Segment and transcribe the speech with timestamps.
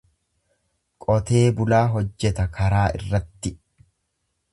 [1.05, 3.53] Qotee bulaa hojjeta karaa irratti.